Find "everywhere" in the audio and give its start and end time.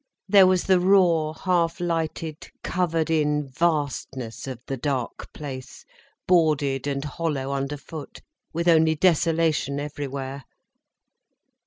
9.79-10.45